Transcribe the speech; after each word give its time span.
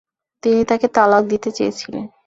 তিনি 0.43 0.61
তাকে 0.63 0.87
তালাক 0.87 1.23
দিতে 1.27 1.49
চেয়েছিলেন। 1.51 2.05